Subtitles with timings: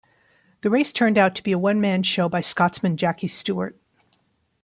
[0.61, 3.77] The race turned out to be a one-man show by Scotsman Jackie Stewart.